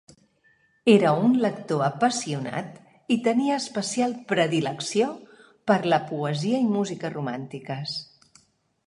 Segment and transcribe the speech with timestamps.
[0.91, 5.11] Era un lector apassionat i tenia especial predilecció
[5.73, 7.95] per a la poesia i música romàntiques.